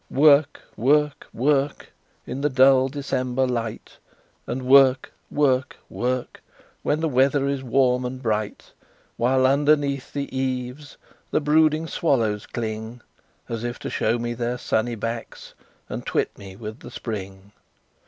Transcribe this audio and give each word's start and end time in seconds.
"Work 0.09 0.61
work 0.75 1.27
work, 1.31 1.91
In 2.25 2.41
the 2.41 2.49
dull 2.49 2.89
December 2.89 3.45
light, 3.45 3.99
And 4.47 4.63
work 4.63 5.13
work 5.29 5.77
work, 5.91 6.41
When 6.81 7.01
the 7.01 7.07
weather 7.07 7.47
is 7.47 7.61
warm 7.61 8.03
and 8.03 8.19
bright 8.19 8.71
While 9.15 9.45
underneath 9.45 10.11
the 10.11 10.35
eaves 10.35 10.97
The 11.29 11.39
brooding 11.39 11.85
swallows 11.85 12.47
cling 12.47 13.01
As 13.47 13.63
if 13.63 13.77
to 13.77 13.91
show 13.91 14.17
me 14.17 14.33
their 14.33 14.57
sunny 14.57 14.95
backs 14.95 15.53
And 15.87 16.03
twit 16.03 16.35
me 16.35 16.55
with 16.55 16.79
the 16.79 16.89
spring. 16.89 17.51